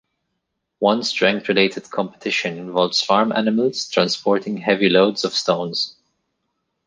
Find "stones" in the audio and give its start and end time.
5.35-5.95